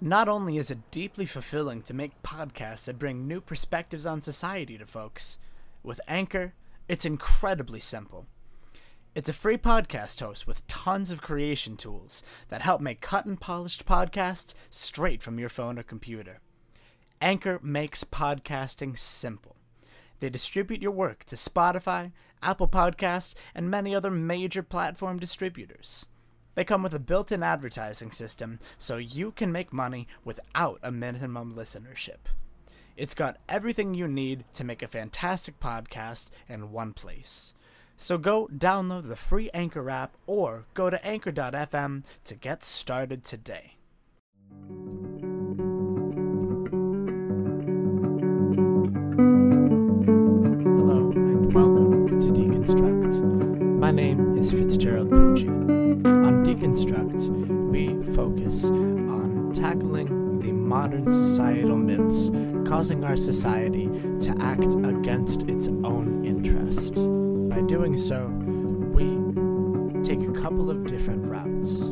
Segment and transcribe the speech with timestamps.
[0.00, 4.78] Not only is it deeply fulfilling to make podcasts that bring new perspectives on society
[4.78, 5.38] to folks,
[5.82, 6.54] with Anchor,
[6.86, 8.26] it's incredibly simple.
[9.16, 13.40] It's a free podcast host with tons of creation tools that help make cut and
[13.40, 16.38] polished podcasts straight from your phone or computer.
[17.20, 19.56] Anchor makes podcasting simple.
[20.20, 26.06] They distribute your work to Spotify, Apple Podcasts, and many other major platform distributors.
[26.58, 30.90] They come with a built in advertising system so you can make money without a
[30.90, 32.26] minimum listenership.
[32.96, 37.54] It's got everything you need to make a fantastic podcast in one place.
[37.96, 43.76] So go download the free Anchor app or go to anchor.fm to get started today.
[50.74, 53.22] Hello and welcome to Deconstruct.
[53.78, 55.57] My name is Fitzgerald Pucci.
[56.58, 62.30] On Deconstruct, we focus on tackling the modern societal myths
[62.68, 63.86] causing our society
[64.20, 66.94] to act against its own interest.
[67.48, 68.26] By doing so,
[68.92, 69.04] we
[70.02, 71.86] take a couple of different routes.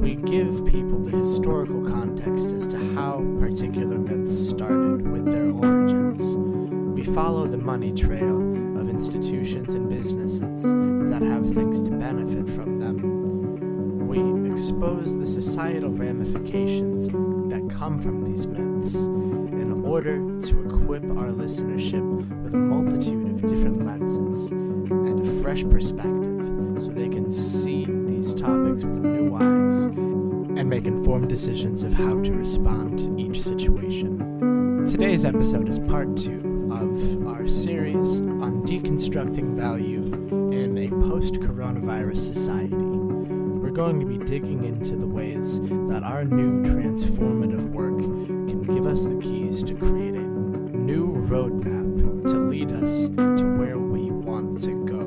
[0.00, 6.36] We give people the historical context as to how particular myths started with their origins.
[6.36, 8.57] We follow the money trail
[8.98, 10.64] institutions and businesses
[11.08, 14.08] that have things to benefit from them.
[14.08, 21.28] We expose the societal ramifications that come from these myths in order to equip our
[21.28, 22.02] listenership
[22.42, 28.34] with a multitude of different lenses and a fresh perspective so they can see these
[28.34, 34.88] topics with new eyes and make informed decisions of how to respond to each situation.
[34.88, 38.20] Today's episode is part two of our series
[38.68, 40.04] deconstructing value
[40.52, 42.76] in a post coronavirus society.
[42.76, 48.84] We're going to be digging into the ways that our new transformative work can give
[48.84, 53.06] us the keys to create a new roadmap to lead us
[53.40, 55.00] to where we want to go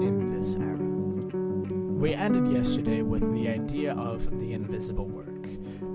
[0.00, 0.76] in this era.
[1.98, 5.42] We ended yesterday with the idea of the invisible work,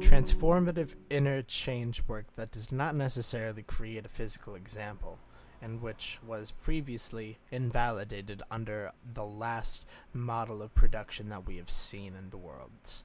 [0.02, 5.18] transformative interchange work that does not necessarily create a physical example,
[5.63, 12.13] and which was previously invalidated under the last model of production that we have seen
[12.19, 13.01] in the world.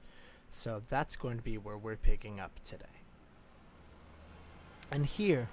[0.49, 2.85] So that's going to be where we're picking up today.
[4.91, 5.47] And here,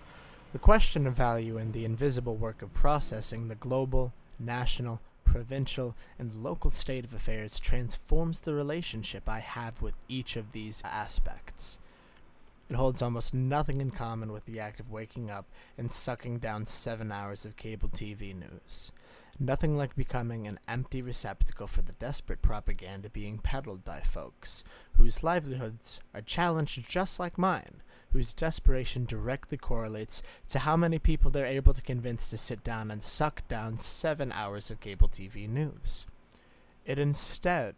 [0.53, 6.34] the question of value in the invisible work of processing the global, national, provincial, and
[6.34, 11.78] local state of affairs transforms the relationship I have with each of these aspects.
[12.69, 15.47] It holds almost nothing in common with the act of waking up
[15.78, 18.91] and sucking down seven hours of cable TV news.
[19.38, 25.22] Nothing like becoming an empty receptacle for the desperate propaganda being peddled by folks, whose
[25.22, 27.82] livelihoods are challenged just like mine,
[28.12, 32.91] whose desperation directly correlates to how many people they're able to convince to sit down
[32.91, 36.06] and suck down seven hours of cable TV news.
[36.87, 37.75] It instead,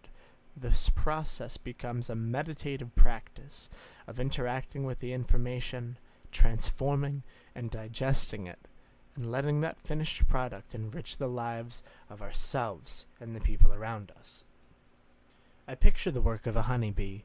[0.61, 3.71] this process becomes a meditative practice
[4.07, 5.99] of interacting with the information,
[6.31, 7.23] transforming
[7.55, 8.59] and digesting it,
[9.17, 14.45] and letting that finished product enrich the lives of ourselves and the people around us.
[15.67, 17.23] I picture the work of a honeybee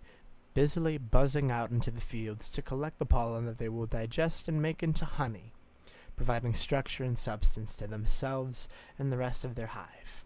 [0.54, 4.62] busily buzzing out into the fields to collect the pollen that they will digest and
[4.62, 5.54] make into honey,
[6.16, 8.70] providing structure and substance to themselves
[9.00, 10.26] and the rest of their hive.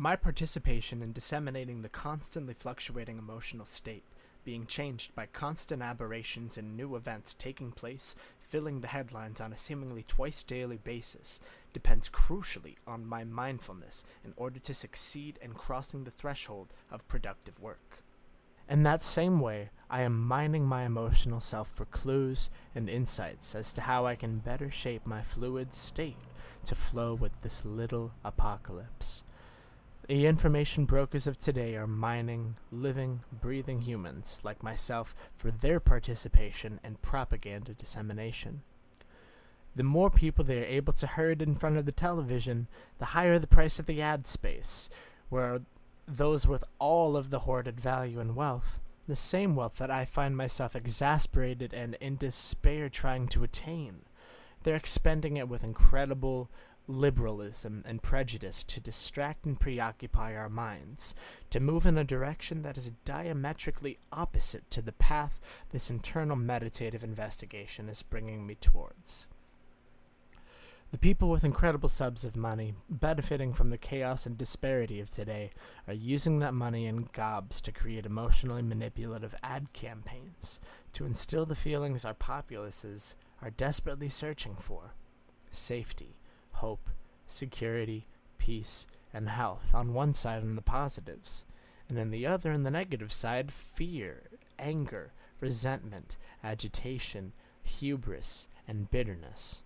[0.00, 4.04] My participation in disseminating the constantly fluctuating emotional state,
[4.44, 9.58] being changed by constant aberrations and new events taking place, filling the headlines on a
[9.58, 11.40] seemingly twice daily basis,
[11.72, 17.58] depends crucially on my mindfulness in order to succeed in crossing the threshold of productive
[17.58, 18.04] work.
[18.68, 23.72] In that same way, I am mining my emotional self for clues and insights as
[23.72, 26.14] to how I can better shape my fluid state
[26.66, 29.24] to flow with this little apocalypse.
[30.08, 36.80] The information brokers of today are mining living, breathing humans like myself for their participation
[36.82, 38.62] in propaganda dissemination.
[39.76, 43.38] The more people they are able to herd in front of the television, the higher
[43.38, 44.88] the price of the ad space,
[45.28, 45.60] where
[46.06, 50.34] those with all of the hoarded value and wealth, the same wealth that I find
[50.34, 54.06] myself exasperated and in despair trying to attain.
[54.62, 56.50] They're expending it with incredible
[56.88, 61.14] liberalism and prejudice to distract and preoccupy our minds,
[61.50, 65.40] to move in a direction that is diametrically opposite to the path
[65.70, 69.26] this internal meditative investigation is bringing me towards.
[70.90, 75.50] The people with incredible subs of money, benefiting from the chaos and disparity of today,
[75.86, 80.60] are using that money in gobs to create emotionally manipulative ad campaigns
[80.94, 84.94] to instill the feelings our populaces are desperately searching for
[85.50, 86.16] safety,
[86.58, 86.88] hope,
[87.26, 88.06] security,
[88.38, 91.44] peace, and health on one side in the positives,
[91.88, 94.22] and in the other in the negative side, fear,
[94.58, 97.32] anger, resentment, agitation,
[97.62, 99.62] hubris, and bitterness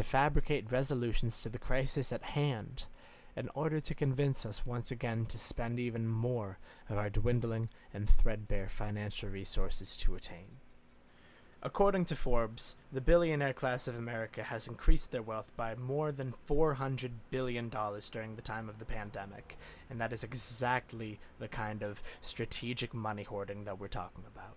[0.00, 2.84] to fabricate resolutions to the crisis at hand
[3.36, 6.58] in order to convince us once again to spend even more
[6.88, 10.56] of our dwindling and threadbare financial resources to attain.
[11.62, 16.32] According to Forbes, the billionaire class of America has increased their wealth by more than
[16.48, 19.58] $400 billion during the time of the pandemic,
[19.90, 24.56] and that is exactly the kind of strategic money hoarding that we're talking about.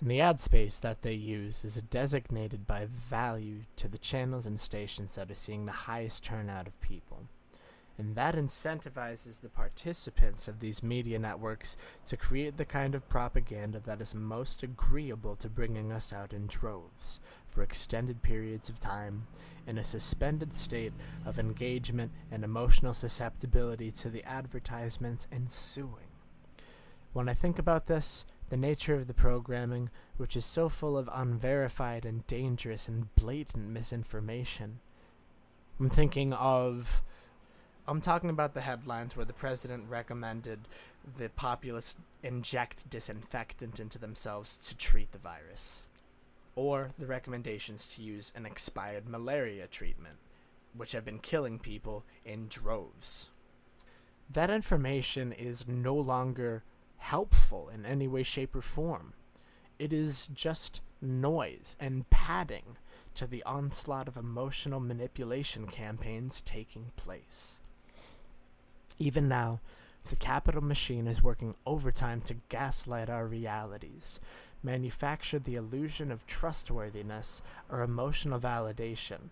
[0.00, 4.58] And the ad space that they use is designated by value to the channels and
[4.58, 7.24] stations that are seeing the highest turnout of people.
[7.98, 11.76] And that incentivizes the participants of these media networks
[12.06, 16.46] to create the kind of propaganda that is most agreeable to bringing us out in
[16.46, 19.26] droves for extended periods of time
[19.66, 20.92] in a suspended state
[21.24, 26.10] of engagement and emotional susceptibility to the advertisements ensuing.
[27.14, 29.88] When I think about this, the nature of the programming,
[30.18, 34.80] which is so full of unverified and dangerous and blatant misinformation.
[35.80, 37.02] I'm thinking of.
[37.88, 40.58] I'm talking about the headlines where the president recommended
[41.16, 45.82] the populace inject disinfectant into themselves to treat the virus.
[46.56, 50.16] Or the recommendations to use an expired malaria treatment,
[50.76, 53.30] which have been killing people in droves.
[54.28, 56.64] That information is no longer
[56.96, 59.12] helpful in any way, shape, or form.
[59.78, 62.78] It is just noise and padding
[63.14, 67.60] to the onslaught of emotional manipulation campaigns taking place.
[68.98, 69.60] Even now,
[70.08, 74.20] the capital machine is working overtime to gaslight our realities,
[74.62, 79.30] manufacture the illusion of trustworthiness or emotional validation,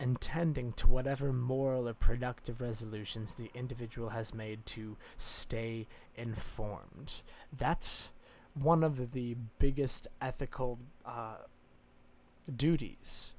[0.00, 5.86] and tending to whatever moral or productive resolutions the individual has made to stay
[6.16, 7.22] informed.
[7.56, 8.12] That's
[8.54, 11.36] one of the biggest ethical uh,
[12.54, 13.32] duties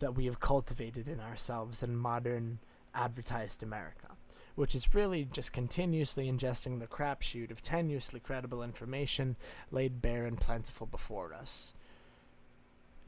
[0.00, 2.58] that we have cultivated in ourselves in modern
[2.94, 4.08] advertised America,
[4.58, 9.36] which is really just continuously ingesting the crapshoot of tenuously credible information
[9.70, 11.74] laid bare and plentiful before us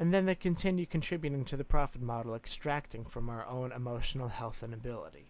[0.00, 4.62] and then they continue contributing to the profit model, extracting from our own emotional health
[4.62, 5.26] and ability.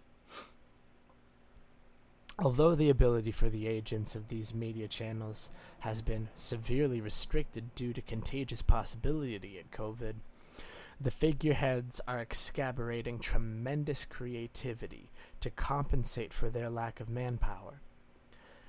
[2.39, 5.51] Although the ability for the agents of these media channels
[5.81, 10.15] has been severely restricted due to contagious possibility of COVID,
[11.01, 15.11] the figureheads are excavating tremendous creativity
[15.41, 17.81] to compensate for their lack of manpower.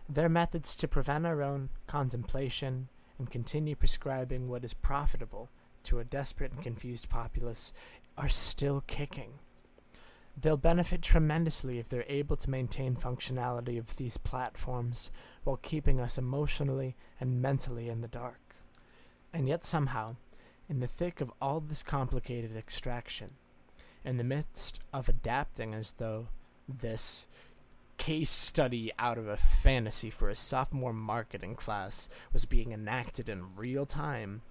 [0.08, 2.88] Their methods to prevent our own contemplation
[3.20, 5.50] and continue prescribing what is profitable
[5.84, 7.74] to a desperate and confused populace
[8.18, 9.34] are still kicking.
[10.40, 15.12] They'll benefit tremendously if they're able to maintain functionality of these platforms
[15.44, 18.56] while keeping us emotionally and mentally in the dark.
[19.34, 20.16] And yet, somehow,
[20.72, 23.32] in the thick of all this complicated extraction,
[24.06, 26.30] in the midst of adapting as though
[26.66, 27.28] this
[27.98, 33.54] case study out of a fantasy for a sophomore marketing class was being enacted in
[33.58, 34.44] real time,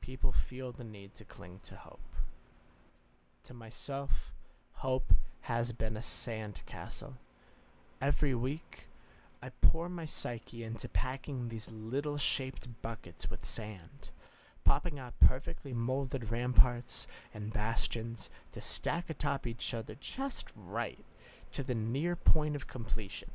[0.00, 2.00] people feel the need to cling to hope.
[3.44, 4.32] To myself,
[4.76, 7.16] hope has been a sandcastle.
[8.00, 8.88] Every week,
[9.42, 14.08] I pour my psyche into packing these little shaped buckets with sand,
[14.66, 20.98] popping out perfectly molded ramparts and bastions to stack atop each other just right
[21.52, 23.30] to the near point of completion.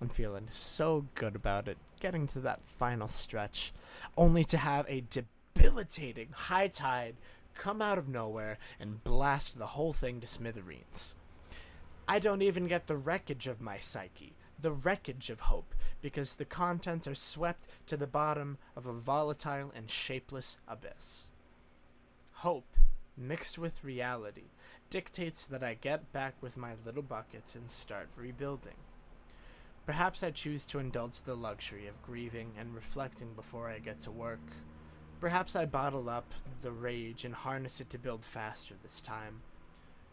[0.00, 3.72] I'm feeling so good about it, getting to that final stretch,
[4.16, 7.16] only to have a debilitating high tide
[7.54, 11.16] come out of nowhere and blast the whole thing to smithereens.
[12.06, 16.44] I don't even get the wreckage of my psyche, the wreckage of hope, because the
[16.44, 21.30] contents are swept to the bottom of a volatile and shapeless abyss.
[22.32, 22.76] Hope,
[23.16, 24.50] mixed with reality,
[24.90, 28.76] dictates that I get back with my little buckets and start rebuilding.
[29.86, 34.10] Perhaps I choose to indulge the luxury of grieving and reflecting before I get to
[34.10, 34.40] work
[35.24, 39.40] Perhaps I bottle up the rage and harness it to build faster this time.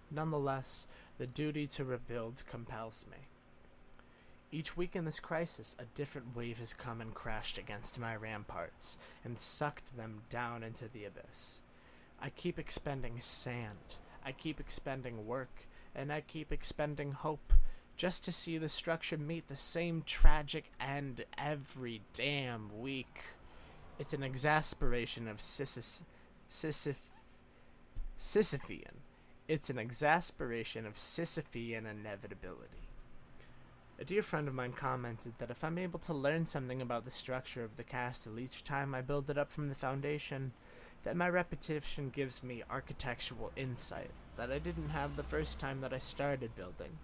[0.10, 3.18] Nonetheless, the duty to rebuild compels me.
[4.54, 8.98] Each week in this crisis, a different wave has come and crashed against my ramparts
[9.24, 11.62] and sucked them down into the abyss.
[12.22, 17.54] I keep expending sand, I keep expending work, and I keep expending hope,
[17.96, 23.24] just to see the structure meet the same tragic end every damn week.
[24.00, 26.02] It's an exasperation of Sisyph.
[26.50, 26.96] Sisyph.
[28.20, 29.00] Sisyphean.
[29.48, 32.91] It's an exasperation of Sisyphean inevitability.
[34.02, 37.12] A dear friend of mine commented that if I'm able to learn something about the
[37.12, 40.54] structure of the castle each time I build it up from the foundation,
[41.04, 45.94] that my repetition gives me architectural insight that I didn't have the first time that
[45.94, 46.98] I started building.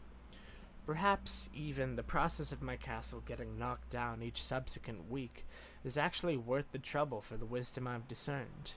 [0.87, 5.45] Perhaps even the process of my castle getting knocked down each subsequent week
[5.85, 8.73] is actually worth the trouble for the wisdom I've discerned.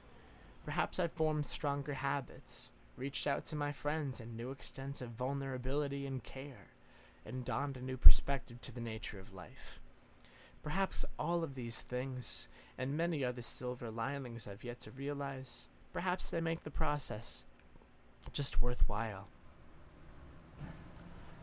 [0.66, 6.04] Perhaps I've formed stronger habits, reached out to my friends in new extents of vulnerability
[6.04, 6.68] and care,
[7.24, 9.80] and donned a new perspective to the nature of life.
[10.62, 16.30] Perhaps all of these things, and many other silver linings I've yet to realize, perhaps
[16.30, 17.44] they make the process
[18.32, 19.28] just worthwhile.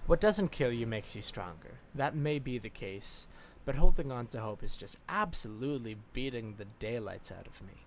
[0.06, 1.80] What doesn't kill you makes you stronger.
[1.94, 3.28] That may be the case,
[3.66, 7.87] but holding on to hope is just absolutely beating the daylights out of me.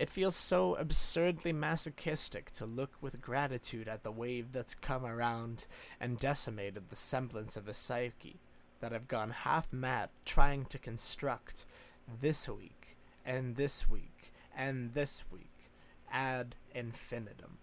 [0.00, 5.66] It feels so absurdly masochistic to look with gratitude at the wave that's come around
[6.00, 8.40] and decimated the semblance of a psyche
[8.80, 11.66] that I've gone half mad trying to construct
[12.18, 15.70] this week, and this week, and this week,
[16.10, 17.58] ad infinitum.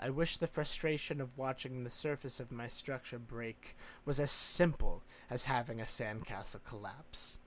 [0.00, 5.04] I wish the frustration of watching the surface of my structure break was as simple
[5.30, 7.38] as having a sandcastle collapse.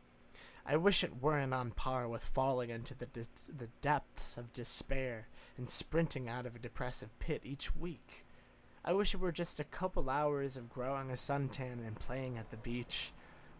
[0.65, 5.27] I wish it weren't on par with falling into the, de- the depths of despair
[5.57, 8.25] and sprinting out of a depressive pit each week.
[8.83, 12.49] I wish it were just a couple hours of growing a suntan and playing at
[12.49, 13.11] the beach.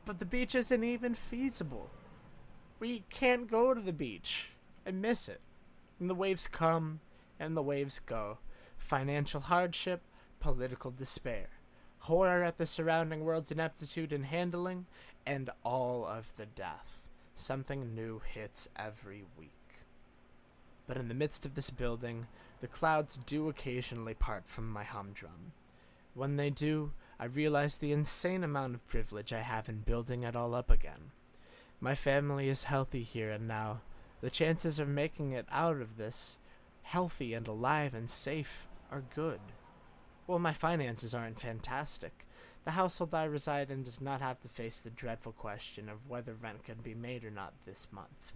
[0.06, 1.90] But the beach isn't even feasible.
[2.80, 4.52] We can't go to the beach.
[4.86, 5.42] I miss it.
[6.00, 7.00] And the waves come
[7.40, 8.40] and the waves go
[8.78, 10.02] financial hardship,
[10.40, 11.48] political despair,
[12.00, 14.86] horror at the surrounding world's ineptitude in handling,
[15.26, 17.08] and all of the death.
[17.36, 19.52] Something new hits every week.
[20.88, 22.28] But in the midst of this building,
[22.62, 25.52] the clouds do occasionally part from my humdrum.
[26.14, 30.36] When they do, I realize the insane amount of privilege I have in building it
[30.36, 31.12] all up again.
[31.82, 33.82] My family is healthy here and now.
[34.22, 36.40] The chances of making it out of this,
[36.84, 39.40] healthy and alive and safe, are good.
[40.28, 42.26] Well, my finances aren't fantastic.
[42.64, 46.34] The household I reside in does not have to face the dreadful question of whether
[46.34, 48.34] rent can be made or not this month.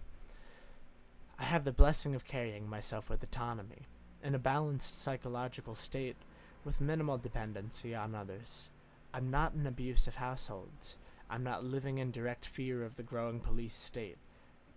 [1.36, 3.88] I have the blessing of carrying myself with autonomy,
[4.22, 6.16] in a balanced psychological state,
[6.64, 8.70] with minimal dependency on others.
[9.12, 10.94] I'm not an abusive household.
[11.28, 14.18] I'm not living in direct fear of the growing police state,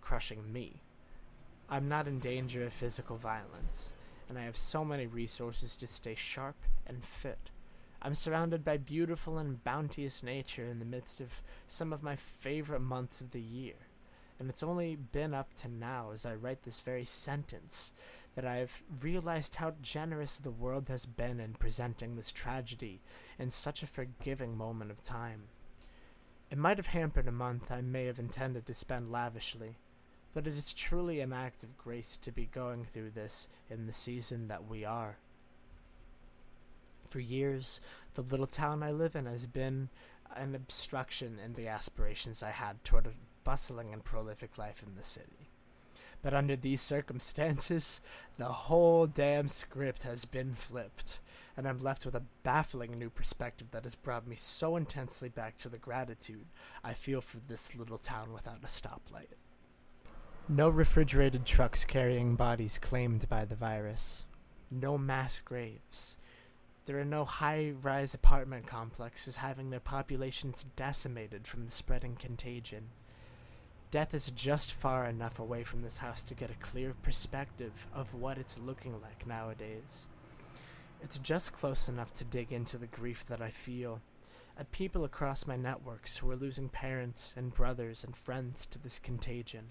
[0.00, 0.82] crushing me.
[1.70, 3.94] I'm not in danger of physical violence
[4.28, 7.50] and I have so many resources to stay sharp and fit.
[8.02, 12.80] I'm surrounded by beautiful and bounteous nature in the midst of some of my favorite
[12.80, 13.74] months of the year.
[14.38, 17.92] And it's only been up to now, as I write this very sentence,
[18.34, 23.00] that I've realized how generous the world has been in presenting this tragedy
[23.38, 25.44] in such a forgiving moment of time.
[26.50, 29.76] It might have hampered a month I may have intended to spend lavishly,
[30.34, 33.92] but it is truly an act of grace to be going through this in the
[33.92, 35.16] season that we are.
[37.06, 37.80] For years,
[38.14, 39.88] the little town I live in has been
[40.34, 43.12] an obstruction in the aspirations I had toward a
[43.44, 45.50] bustling and prolific life in the city.
[46.22, 48.00] But under these circumstances,
[48.38, 51.20] the whole damn script has been flipped,
[51.56, 55.58] and I'm left with a baffling new perspective that has brought me so intensely back
[55.58, 56.46] to the gratitude
[56.82, 59.34] I feel for this little town without a stoplight.
[60.48, 64.26] No refrigerated trucks carrying bodies claimed by the virus.
[64.70, 66.18] No mass graves.
[66.84, 72.90] There are no high rise apartment complexes having their populations decimated from the spreading contagion.
[73.90, 78.14] Death is just far enough away from this house to get a clear perspective of
[78.14, 80.08] what it's looking like nowadays.
[81.02, 84.02] It's just close enough to dig into the grief that I feel
[84.58, 88.98] at people across my networks who are losing parents and brothers and friends to this
[88.98, 89.68] contagion.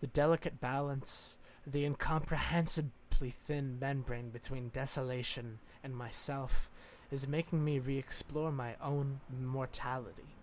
[0.00, 6.70] The delicate balance, the incomprehensibly thin membrane between desolation and myself,
[7.10, 10.36] is making me re explore my own mortality.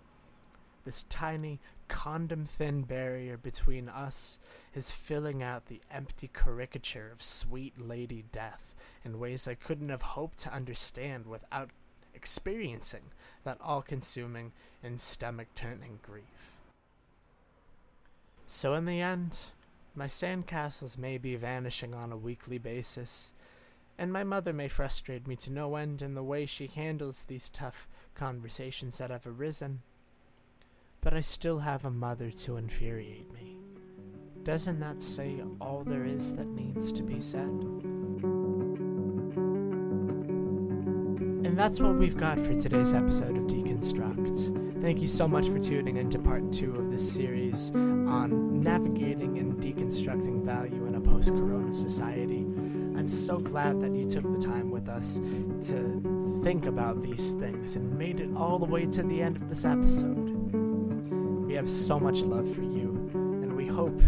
[0.85, 4.39] This tiny, condom thin barrier between us
[4.75, 10.01] is filling out the empty caricature of sweet Lady Death in ways I couldn't have
[10.01, 11.71] hoped to understand without
[12.13, 13.11] experiencing
[13.43, 14.51] that all consuming
[14.83, 16.56] and stomach turning grief.
[18.49, 19.37] So, in the end,
[19.93, 23.33] my sandcastles may be vanishing on a weekly basis,
[23.97, 27.49] and my mother may frustrate me to no end in the way she handles these
[27.49, 29.81] tough conversations that have arisen.
[31.01, 33.57] But I still have a mother to infuriate me.
[34.43, 37.49] Doesn't that say all there is that needs to be said?
[41.43, 44.66] And that's what we've got for today's episode of Deconstruct.
[44.79, 49.37] Thank you so much for tuning in to part two of this series on navigating
[49.39, 52.45] and deconstructing value in a post corona society.
[52.95, 55.19] I'm so glad that you took the time with us
[55.69, 59.49] to think about these things and made it all the way to the end of
[59.49, 60.29] this episode.
[61.45, 63.99] We have so much love for you, and we hope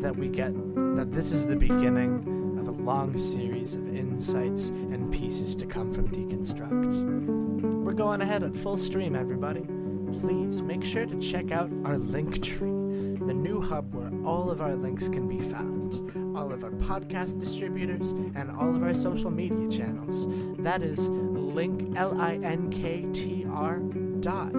[0.00, 0.52] that we get
[0.96, 5.92] that this is the beginning of a long series of insights and pieces to come
[5.92, 7.82] from Deconstruct.
[7.82, 9.66] We're going ahead at full stream, everybody.
[10.12, 12.86] Please make sure to check out our link tree
[13.26, 16.00] the new hub where all of our links can be found,
[16.36, 20.26] all of our podcast distributors, and all of our social media channels.
[20.58, 23.78] That is link L I N K T R
[24.20, 24.52] dot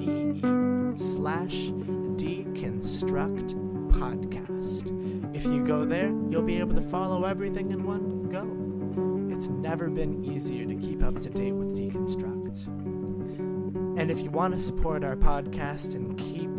[0.00, 1.70] E E slash
[2.16, 3.54] deconstruct
[3.88, 5.34] podcast.
[5.34, 8.46] If you go there, you'll be able to follow everything in one go.
[9.34, 12.81] It's never been easier to keep up to date with Deconstruct.
[13.94, 16.50] And if you want to support our podcast and keep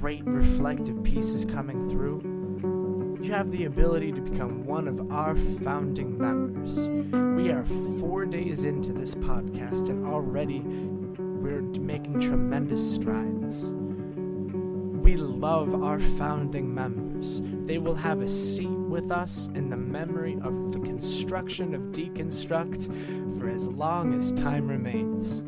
[0.00, 6.18] great reflective pieces coming through, you have the ability to become one of our founding
[6.18, 6.88] members.
[6.88, 7.64] We are
[7.98, 13.72] four days into this podcast, and already we're making tremendous strides.
[13.74, 17.40] We love our founding members.
[17.64, 23.38] They will have a seat with us in the memory of the construction of Deconstruct
[23.38, 25.42] for as long as time remains.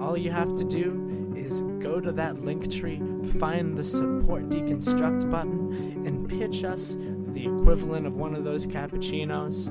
[0.00, 3.00] All you have to do is go to that link tree,
[3.38, 6.96] find the support deconstruct button, and pitch us
[7.32, 9.68] the equivalent of one of those cappuccinos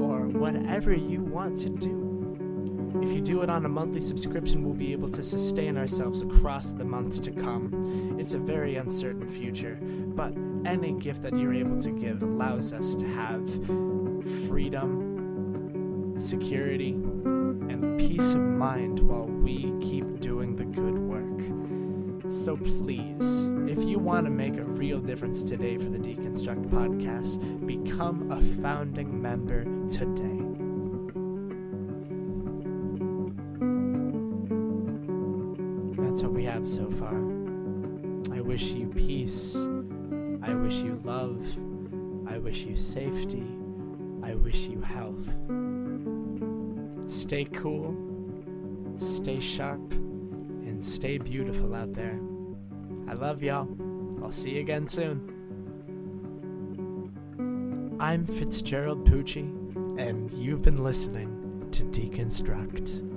[0.00, 2.04] or whatever you want to do.
[3.02, 6.72] If you do it on a monthly subscription, we'll be able to sustain ourselves across
[6.72, 8.16] the months to come.
[8.18, 10.34] It's a very uncertain future, but
[10.64, 13.48] any gift that you're able to give allows us to have
[14.48, 16.96] freedom, security,
[17.98, 22.32] peace of mind while we keep doing the good work.
[22.32, 27.66] So please, if you want to make a real difference today for the Deconstruct podcast,
[27.66, 30.40] become a founding member today.
[36.02, 37.16] That's what we have so far.
[38.32, 39.56] I wish you peace.
[40.42, 41.44] I wish you love.
[42.26, 43.46] I wish you safety.
[44.22, 45.36] I wish you health.
[47.06, 47.94] Stay cool,
[48.98, 52.18] stay sharp, and stay beautiful out there.
[53.06, 53.68] I love y'all.
[54.22, 55.30] I'll see you again soon.
[58.00, 59.48] I'm Fitzgerald Pucci,
[59.98, 63.13] and you've been listening to Deconstruct.